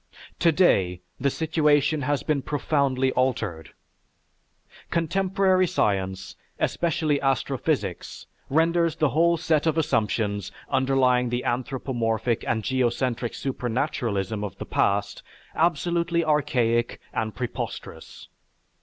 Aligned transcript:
Today 0.39 1.01
the 1.19 1.29
situation 1.29 2.01
has 2.01 2.23
been 2.23 2.41
profoundly 2.41 3.11
altered. 3.11 3.71
Contemporary 4.89 5.67
science, 5.67 6.35
especially 6.57 7.21
astrophysics, 7.21 8.25
renders 8.49 8.95
the 8.95 9.09
whole 9.09 9.37
set 9.37 9.67
of 9.67 9.77
assumptions 9.77 10.51
underlying 10.71 11.29
the 11.29 11.43
anthropomorphic 11.43 12.43
and 12.47 12.63
geocentric 12.63 13.35
supernaturalism 13.35 14.43
of 14.43 14.57
the 14.57 14.65
past 14.65 15.21
absolutely 15.53 16.25
archaic 16.25 16.99
and 17.13 17.35
preposterous. 17.35 18.27